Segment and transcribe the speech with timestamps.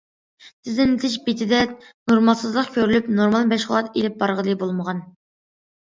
[0.67, 1.59] تىزىملىتىش بېتىدە
[2.11, 5.05] نورمالسىزلىق كۆرۈلۈپ، نورمال مەشغۇلات ئېلىپ بارغىلى بولمىغان.